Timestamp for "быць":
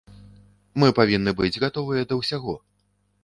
1.41-1.61